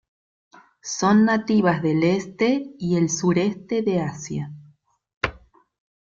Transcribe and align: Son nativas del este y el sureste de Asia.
Son 0.81 1.25
nativas 1.25 1.83
del 1.83 2.01
este 2.03 2.73
y 2.79 2.97
el 2.97 3.07
sureste 3.11 3.83
de 3.83 3.99
Asia. 4.01 4.51